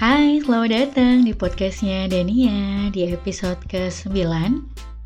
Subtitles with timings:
[0.00, 4.16] Hai, selamat datang di podcastnya Dania di episode ke-9.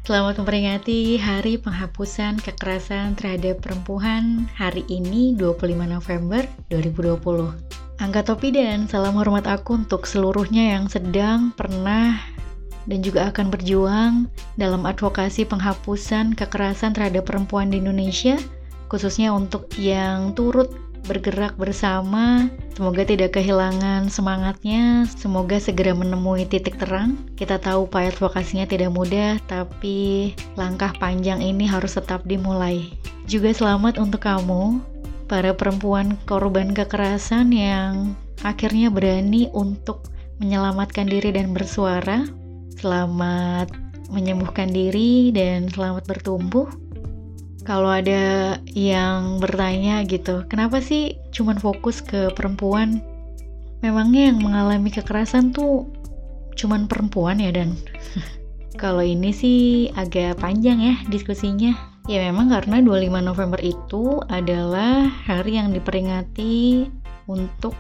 [0.07, 7.19] Selamat memperingati Hari Penghapusan Kekerasan Terhadap Perempuan hari ini 25 November 2020
[7.99, 12.15] Angkat topi dan salam hormat aku untuk seluruhnya yang sedang, pernah,
[12.87, 18.39] dan juga akan berjuang dalam advokasi penghapusan kekerasan terhadap perempuan di Indonesia
[18.87, 22.49] khususnya untuk yang turut bergerak bersama.
[22.75, 27.15] Semoga tidak kehilangan semangatnya, semoga segera menemui titik terang.
[27.39, 32.91] Kita tahu upaya advokasinya tidak mudah, tapi langkah panjang ini harus tetap dimulai.
[33.31, 34.83] Juga selamat untuk kamu,
[35.31, 40.11] para perempuan korban kekerasan yang akhirnya berani untuk
[40.43, 42.27] menyelamatkan diri dan bersuara.
[42.75, 43.71] Selamat
[44.13, 46.69] menyembuhkan diri dan selamat bertumbuh
[47.65, 53.01] kalau ada yang bertanya gitu, kenapa sih cuman fokus ke perempuan?
[53.81, 55.89] Memangnya yang mengalami kekerasan tuh
[56.55, 57.75] cuman perempuan ya dan
[58.83, 61.73] kalau ini sih agak panjang ya diskusinya.
[62.05, 66.85] Ya memang karena 25 November itu adalah hari yang diperingati
[67.25, 67.73] untuk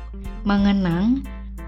[0.48, 1.20] mengenang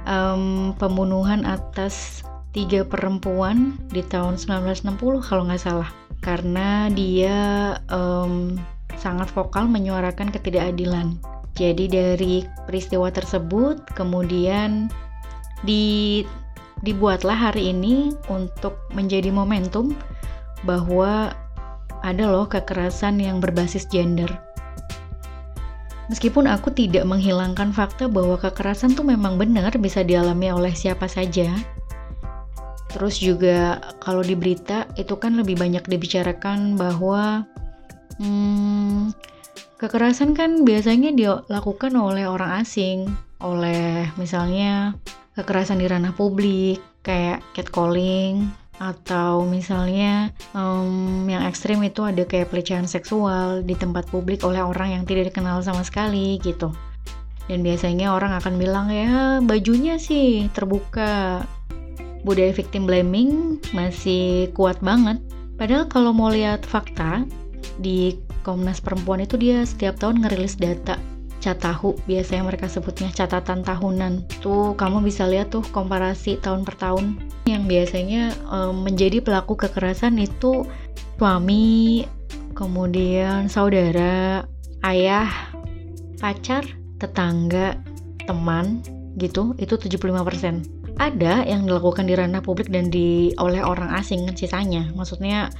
[0.09, 2.25] um, pembunuhan atas
[2.57, 7.39] tiga perempuan di tahun 1960 kalau nggak salah karena dia
[7.87, 8.59] um,
[8.99, 11.15] sangat vokal menyuarakan ketidakadilan.
[11.55, 14.91] Jadi dari peristiwa tersebut kemudian
[15.63, 16.27] di
[16.83, 19.95] dibuatlah hari ini untuk menjadi momentum
[20.67, 21.31] bahwa
[22.03, 24.29] ada loh kekerasan yang berbasis gender.
[26.11, 31.51] Meskipun aku tidak menghilangkan fakta bahwa kekerasan tuh memang benar bisa dialami oleh siapa saja,
[32.97, 37.45] Terus juga kalau di berita itu kan lebih banyak dibicarakan bahwa
[38.17, 39.13] hmm,
[39.77, 43.05] kekerasan kan biasanya dilakukan oleh orang asing,
[43.45, 44.97] oleh misalnya
[45.37, 48.49] kekerasan di ranah publik kayak catcalling
[48.81, 54.97] atau misalnya um, yang ekstrim itu ada kayak pelecehan seksual di tempat publik oleh orang
[54.97, 56.73] yang tidak dikenal sama sekali gitu.
[57.45, 61.45] Dan biasanya orang akan bilang ya bajunya sih terbuka,
[62.26, 65.22] budaya victim blaming masih kuat banget.
[65.54, 67.22] Padahal kalau mau lihat fakta,
[67.78, 70.98] di Komnas Perempuan itu dia setiap tahun ngerilis data
[71.41, 71.94] catahu.
[72.10, 74.26] Biasanya mereka sebutnya catatan tahunan.
[74.42, 77.22] Tuh kamu bisa lihat tuh komparasi tahun per tahun.
[77.47, 80.66] Yang biasanya um, menjadi pelaku kekerasan itu
[81.16, 82.04] suami
[82.56, 84.44] kemudian saudara
[84.82, 85.31] ayah
[86.19, 86.66] pacar
[86.98, 87.78] tetangga
[88.26, 88.82] teman
[89.20, 89.54] gitu.
[89.60, 94.89] Itu 75% ada yang dilakukan di ranah publik dan di oleh orang asing sisanya.
[94.97, 95.53] Maksudnya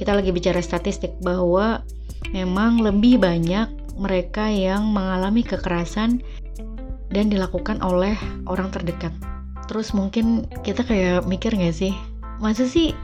[0.00, 1.84] kita lagi bicara statistik bahwa
[2.32, 3.68] memang lebih banyak
[4.00, 6.24] mereka yang mengalami kekerasan
[7.12, 8.16] dan dilakukan oleh
[8.48, 9.12] orang terdekat.
[9.68, 11.92] Terus mungkin kita kayak mikir gak sih
[12.40, 12.96] masa sih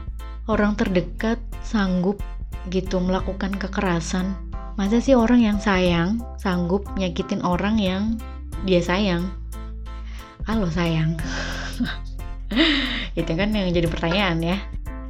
[0.49, 2.17] orang terdekat sanggup
[2.73, 4.33] gitu melakukan kekerasan?
[4.75, 8.17] Masa sih orang yang sayang sanggup nyakitin orang yang
[8.65, 9.29] dia sayang?
[10.49, 11.17] Halo sayang
[13.19, 14.57] itu kan yang jadi pertanyaan ya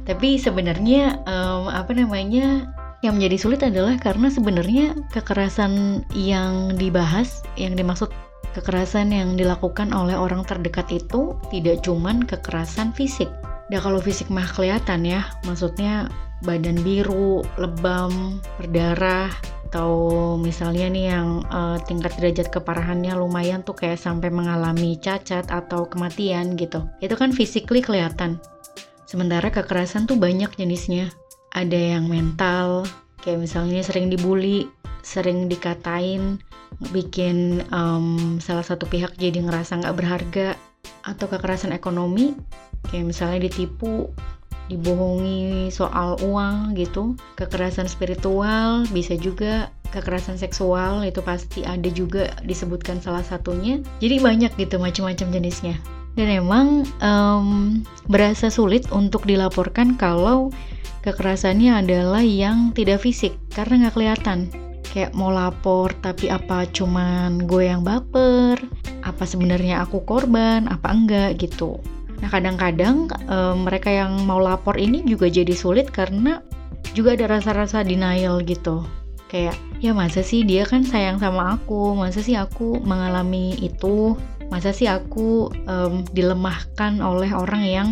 [0.06, 2.70] tapi sebenarnya um, apa namanya
[3.04, 8.08] yang menjadi sulit adalah karena sebenarnya kekerasan yang dibahas yang dimaksud
[8.56, 13.28] kekerasan yang dilakukan oleh orang terdekat itu tidak cuman kekerasan fisik.
[13.68, 16.08] Nah kalau fisik mah kelihatan ya, maksudnya
[16.40, 19.28] badan biru, lebam, berdarah,
[19.76, 25.84] atau misalnya nih yang uh, tingkat derajat keparahannya lumayan tuh kayak sampai mengalami cacat atau
[25.84, 26.88] kematian gitu.
[27.04, 28.40] Itu kan physically kelihatan.
[29.04, 31.12] Sementara kekerasan tuh banyak jenisnya.
[31.52, 32.88] Ada yang mental,
[33.20, 34.64] kayak misalnya sering dibully,
[35.04, 36.40] sering dikatain,
[36.88, 40.48] bikin um, salah satu pihak jadi ngerasa nggak berharga,
[41.04, 42.32] atau kekerasan ekonomi,
[42.88, 44.08] kayak misalnya ditipu,
[44.66, 53.00] dibohongi soal uang gitu kekerasan spiritual bisa juga kekerasan seksual itu pasti ada juga disebutkan
[53.00, 53.80] salah satunya.
[54.04, 55.80] Jadi banyak gitu macam-macam jenisnya.
[56.16, 60.52] Dan emang um, berasa sulit untuk dilaporkan kalau
[61.04, 64.38] kekerasannya adalah yang tidak fisik karena nggak kelihatan.
[64.92, 68.56] Kayak mau lapor tapi apa cuman gue yang baper?
[69.04, 70.64] Apa sebenarnya aku korban?
[70.72, 71.76] Apa enggak gitu?
[72.24, 76.40] Nah, kadang-kadang e, mereka yang mau lapor ini juga jadi sulit karena
[76.96, 78.88] juga ada rasa-rasa denial gitu.
[79.26, 84.14] Kayak, ya masa sih dia kan sayang sama aku, masa sih aku mengalami itu,
[84.54, 87.88] masa sih aku um, dilemahkan oleh orang yang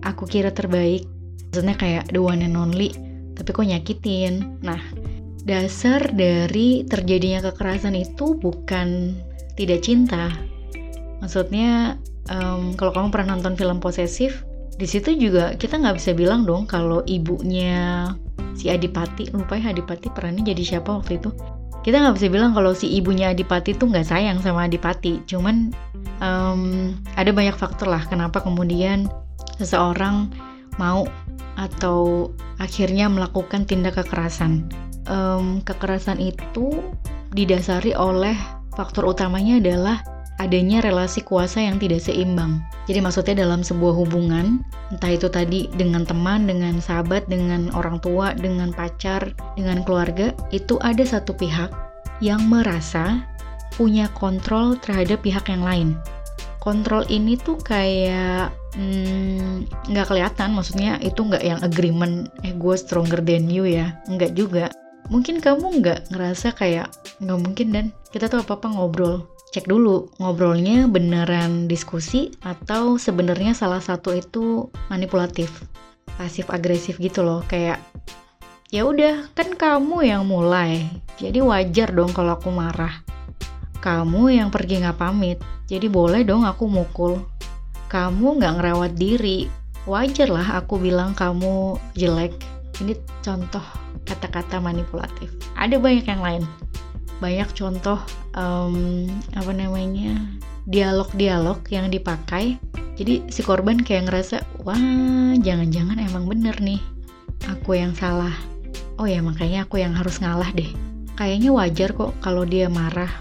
[0.00, 1.04] aku kira terbaik.
[1.50, 2.96] Maksudnya kayak the one and only,
[3.36, 4.56] tapi kok nyakitin.
[4.64, 4.80] Nah,
[5.44, 9.18] dasar dari terjadinya kekerasan itu bukan
[9.60, 10.32] tidak cinta.
[11.20, 12.00] Maksudnya
[12.32, 14.48] um, kalau kamu pernah nonton film posesif
[14.80, 18.08] di situ juga kita nggak bisa bilang dong kalau ibunya
[18.56, 21.28] si Adipati lupa ya Adipati perannya jadi siapa waktu itu.
[21.84, 25.20] Kita nggak bisa bilang kalau si ibunya Adipati tuh nggak sayang sama Adipati.
[25.28, 25.76] Cuman
[26.24, 29.04] um, ada banyak faktor lah kenapa kemudian
[29.60, 30.32] seseorang
[30.80, 31.04] mau
[31.60, 34.64] atau akhirnya melakukan tindak kekerasan.
[35.12, 36.80] Um, kekerasan itu
[37.36, 38.32] didasari oleh
[38.72, 40.00] faktor utamanya adalah
[40.40, 42.64] adanya relasi kuasa yang tidak seimbang.
[42.88, 48.32] Jadi maksudnya dalam sebuah hubungan, entah itu tadi dengan teman, dengan sahabat, dengan orang tua,
[48.32, 51.68] dengan pacar, dengan keluarga, itu ada satu pihak
[52.24, 53.20] yang merasa
[53.76, 55.88] punya kontrol terhadap pihak yang lain.
[56.60, 62.74] Kontrol ini tuh kayak hmm, nggak hmm, kelihatan, maksudnya itu nggak yang agreement, eh gue
[62.80, 64.72] stronger than you ya, nggak juga.
[65.12, 70.14] Mungkin kamu nggak ngerasa kayak nggak mungkin dan kita tuh apa apa ngobrol cek dulu
[70.22, 75.66] ngobrolnya beneran diskusi atau sebenarnya salah satu itu manipulatif
[76.14, 77.82] pasif agresif gitu loh kayak
[78.70, 80.86] ya udah kan kamu yang mulai
[81.18, 83.04] jadi wajar dong kalau aku marah.
[83.80, 87.20] Kamu yang pergi nggak pamit jadi boleh dong aku mukul.
[87.90, 89.50] Kamu nggak ngerawat diri
[89.84, 92.32] wajar lah aku bilang kamu jelek.
[92.78, 93.64] Ini contoh
[94.06, 95.28] kata-kata manipulatif.
[95.58, 96.42] Ada banyak yang lain
[97.20, 98.00] banyak contoh
[98.34, 99.06] um,
[99.36, 100.16] apa namanya
[100.66, 102.56] dialog-dialog yang dipakai.
[103.00, 104.76] Jadi si korban kayak ngerasa wah
[105.40, 106.80] jangan-jangan emang bener nih
[107.48, 108.32] aku yang salah.
[109.00, 110.68] Oh ya makanya aku yang harus ngalah deh.
[111.16, 113.12] Kayaknya wajar kok kalau dia marah.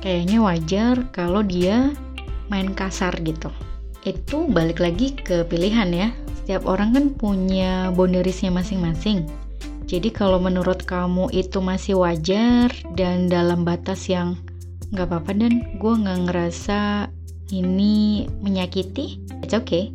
[0.00, 1.92] Kayaknya wajar kalau dia
[2.48, 3.52] main kasar gitu.
[4.00, 6.08] Itu balik lagi ke pilihan ya.
[6.40, 9.28] Setiap orang kan punya boundariesnya masing-masing
[9.90, 14.38] jadi kalau menurut kamu itu masih wajar dan dalam batas yang
[14.94, 17.10] nggak apa-apa dan gue nggak ngerasa
[17.50, 19.90] ini menyakiti, it's okay.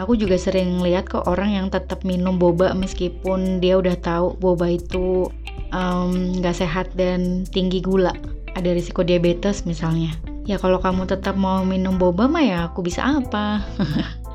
[0.00, 4.72] Aku juga sering lihat kok orang yang tetap minum boba meskipun dia udah tahu boba
[4.72, 5.28] itu
[6.40, 8.16] nggak um, sehat dan tinggi gula.
[8.56, 10.16] Ada risiko diabetes misalnya.
[10.48, 13.60] Ya kalau kamu tetap mau minum boba mah ya aku bisa apa?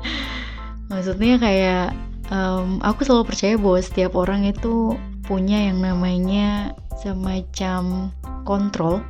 [0.94, 4.94] Maksudnya kayak um, aku selalu percaya bahwa setiap orang itu
[5.26, 8.14] punya yang namanya semacam
[8.46, 9.02] kontrol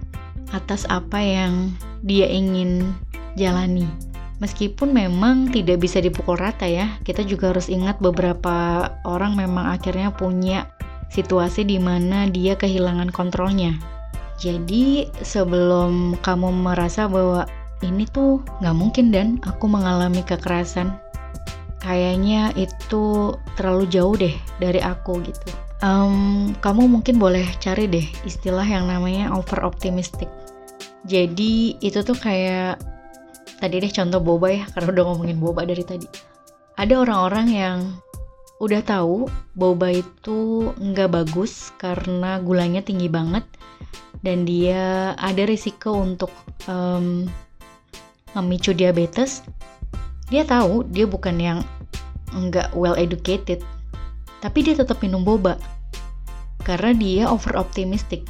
[0.55, 2.95] atas apa yang dia ingin
[3.37, 3.87] jalani.
[4.37, 10.13] Meskipun memang tidak bisa dipukul rata ya, kita juga harus ingat beberapa orang memang akhirnya
[10.13, 10.69] punya
[11.09, 13.73] situasi di mana dia kehilangan kontrolnya.
[14.37, 17.49] Jadi sebelum kamu merasa bahwa
[17.81, 20.93] ini tuh nggak mungkin dan aku mengalami kekerasan,
[21.87, 25.47] kayaknya itu terlalu jauh deh dari aku gitu.
[25.87, 30.27] Um, kamu mungkin boleh cari deh istilah yang namanya over optimistic.
[31.07, 32.83] Jadi itu tuh kayak
[33.63, 36.09] tadi deh contoh boba ya karena udah ngomongin boba dari tadi.
[36.75, 37.79] Ada orang-orang yang
[38.59, 43.45] udah tahu boba itu nggak bagus karena gulanya tinggi banget
[44.25, 46.33] dan dia ada risiko untuk
[46.67, 47.29] um,
[48.35, 49.47] memicu diabetes.
[50.27, 51.59] Dia tahu dia bukan yang
[52.35, 53.63] nggak well educated
[54.41, 55.59] tapi dia tetap minum boba.
[56.63, 58.27] Karena dia over optimistic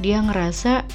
[0.00, 0.88] dia ngerasa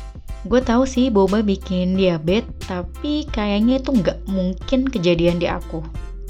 [0.48, 5.84] gue tahu sih boba bikin diabetes tapi kayaknya itu nggak mungkin kejadian di aku.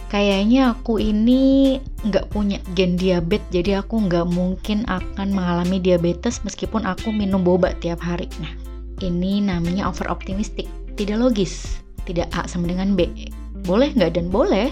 [0.07, 1.75] Kayaknya aku ini
[2.07, 7.75] nggak punya gen diabetes jadi aku nggak mungkin akan mengalami diabetes meskipun aku minum boba
[7.83, 8.31] tiap hari.
[8.39, 8.53] Nah
[9.03, 11.81] ini namanya over optimistic tidak logis.
[12.07, 13.03] Tidak A sama dengan B.
[13.67, 14.71] Boleh nggak dan boleh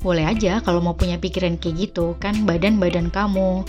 [0.00, 3.64] boleh aja kalau mau punya pikiran kayak gitu kan badan-badan kamu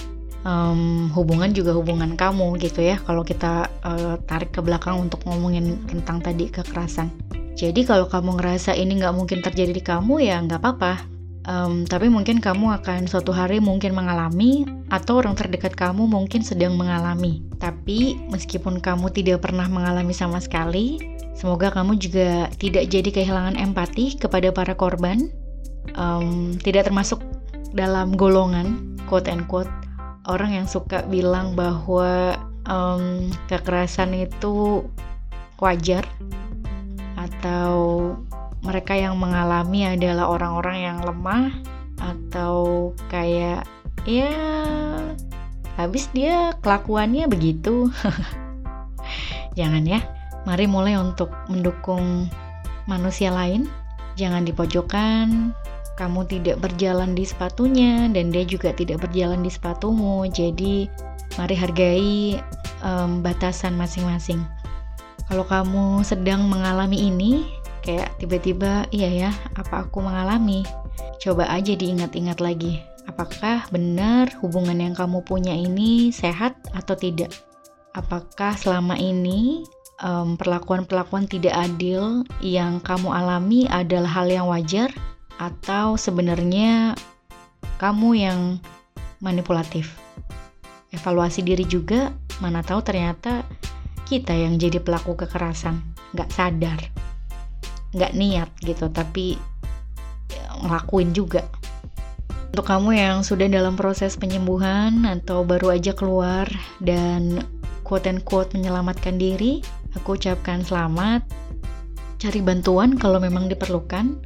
[0.47, 5.79] um, hubungan juga hubungan kamu gitu ya kalau kita uh, tarik ke belakang untuk ngomongin
[5.91, 7.11] tentang tadi kekerasan.
[7.57, 10.93] Jadi kalau kamu ngerasa ini nggak mungkin terjadi di kamu ya nggak apa-apa.
[11.47, 16.75] Um, tapi mungkin kamu akan suatu hari mungkin mengalami atau orang terdekat kamu mungkin sedang
[16.75, 17.39] mengalami.
[17.57, 20.99] Tapi meskipun kamu tidak pernah mengalami sama sekali
[21.37, 25.29] semoga kamu juga tidak jadi kehilangan empati kepada para korban
[25.95, 27.23] um, tidak termasuk
[27.71, 29.71] dalam golongan quote and quote
[30.27, 32.35] orang yang suka bilang bahwa
[32.67, 34.83] um, kekerasan itu
[35.57, 36.03] wajar
[37.17, 38.13] atau
[38.61, 41.49] mereka yang mengalami adalah orang-orang yang lemah
[41.97, 43.65] atau kayak
[44.03, 44.29] ya
[45.79, 47.89] habis dia kelakuannya begitu.
[49.57, 50.03] Jangan ya
[50.45, 52.29] mari mulai untuk mendukung
[52.85, 53.65] manusia lain.
[54.17, 55.53] Jangan dipojokkan
[55.97, 60.29] kamu tidak berjalan di sepatunya dan dia juga tidak berjalan di sepatumu.
[60.29, 60.85] Jadi
[61.35, 62.37] mari hargai
[62.85, 64.39] um, batasan masing-masing.
[65.27, 67.43] Kalau kamu sedang mengalami ini,
[67.87, 70.67] kayak tiba-tiba iya ya apa aku mengalami
[71.23, 77.31] coba aja diingat-ingat lagi apakah benar hubungan yang kamu punya ini sehat atau tidak
[77.95, 79.63] apakah selama ini
[79.97, 80.35] perlakuan
[80.85, 84.91] perlakuan-perlakuan tidak adil yang kamu alami adalah hal yang wajar
[85.37, 86.97] atau sebenarnya
[87.81, 88.39] kamu yang
[89.21, 89.97] manipulatif?
[90.93, 93.45] Evaluasi diri juga mana tahu ternyata
[94.05, 95.81] kita yang jadi pelaku kekerasan.
[96.13, 96.79] Nggak sadar.
[97.93, 99.37] Nggak niat gitu tapi
[100.31, 101.45] ya, ngelakuin juga.
[102.53, 106.49] Untuk kamu yang sudah dalam proses penyembuhan atau baru aja keluar
[106.81, 107.45] dan
[107.85, 109.61] quote and quote menyelamatkan diri
[109.97, 111.25] aku ucapkan selamat.
[112.17, 114.17] Cari bantuan kalau memang diperlukan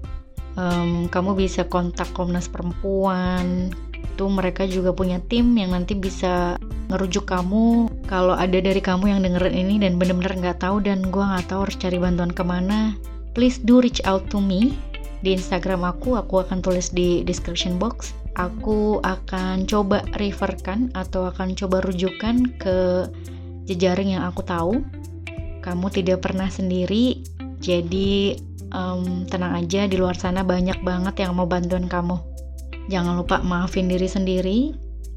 [0.56, 3.72] um, kamu bisa kontak Komnas Perempuan.
[3.92, 6.60] Itu mereka juga punya tim yang nanti bisa
[6.92, 11.24] ngerujuk kamu kalau ada dari kamu yang dengerin ini dan bener-bener nggak tahu dan gue
[11.24, 12.96] nggak tahu harus cari bantuan ke mana.
[13.32, 14.76] Please do reach out to me.
[15.24, 18.12] Di Instagram aku aku akan tulis di description box.
[18.36, 23.08] Aku akan coba referkan atau akan coba rujukan ke
[23.70, 24.84] jejaring yang aku tahu.
[25.62, 27.22] Kamu tidak pernah sendiri
[27.62, 28.36] jadi
[28.72, 32.18] um, tenang aja di luar sana banyak banget yang mau bantuin kamu
[32.90, 34.60] jangan lupa maafin diri sendiri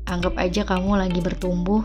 [0.04, 1.80] Anggap aja kamu lagi bertumbuh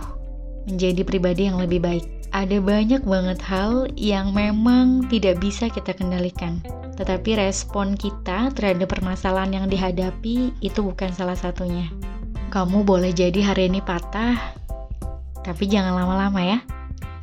[0.67, 2.05] menjadi pribadi yang lebih baik.
[2.35, 6.59] Ada banyak banget hal yang memang tidak bisa kita kendalikan.
[6.99, 11.88] Tetapi respon kita terhadap permasalahan yang dihadapi itu bukan salah satunya.
[12.51, 14.35] Kamu boleh jadi hari ini patah,
[15.47, 16.59] tapi jangan lama-lama ya.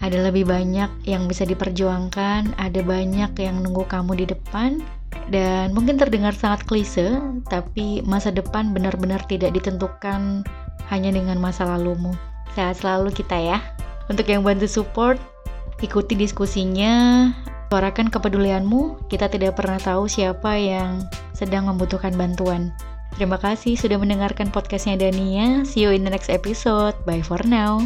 [0.04, 4.84] Ada lebih banyak yang bisa diperjuangkan, ada banyak yang nunggu kamu di depan,
[5.32, 10.44] dan mungkin terdengar sangat klise, tapi masa depan benar-benar tidak ditentukan
[10.92, 12.12] hanya dengan masa lalumu.
[12.54, 13.58] Sehat selalu kita ya.
[14.06, 15.18] Untuk yang bantu support,
[15.82, 17.28] ikuti diskusinya,
[17.68, 19.10] suarakan kepedulianmu.
[19.10, 21.02] Kita tidak pernah tahu siapa yang
[21.34, 22.70] sedang membutuhkan bantuan.
[23.16, 25.64] Terima kasih sudah mendengarkan podcastnya Dania.
[25.64, 26.94] See you in the next episode.
[27.08, 27.80] Bye for now.